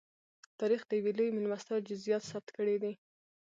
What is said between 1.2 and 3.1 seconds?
مېلمستیا جزییات ثبت کړي دي.